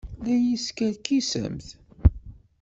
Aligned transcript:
La 0.25 0.35
yi-teskerkisemt? 0.43 1.67